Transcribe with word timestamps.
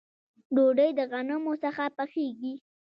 ډوډۍ 0.55 0.89
د 0.97 0.99
غنمو 1.11 1.53
څخه 1.63 1.83
پخیږي 1.97 2.53